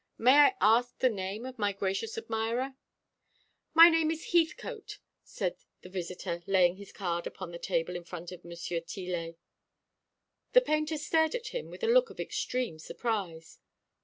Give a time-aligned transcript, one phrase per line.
[0.17, 2.75] May I ask the name of my gracious admirer?"
[3.75, 8.31] "My name is Heathcote," said the visitor, laying his card upon the table in front
[8.31, 8.49] of M.
[8.51, 9.37] Tillet.
[10.53, 13.59] The painter stared at him with a look of extreme surprise.